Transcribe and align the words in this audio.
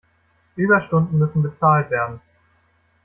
Überstunden 0.55 1.19
müssen 1.19 1.43
bezahlt 1.43 1.91
werden. 1.91 2.21